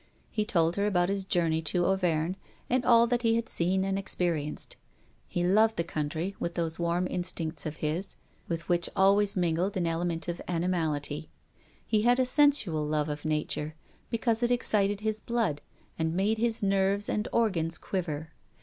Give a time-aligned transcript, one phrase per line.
[0.31, 2.33] He told her about his journey to Auvergne,
[2.71, 4.75] and all that he had seen and experienced.
[5.27, 8.15] He loved the country, with those warm instincts of his,
[8.47, 11.29] with which always mingled an element of animality.
[11.85, 13.75] He had a sensual love of nature
[14.09, 15.61] because it excited his blood,
[15.99, 18.31] and made his nerves and organs quiver.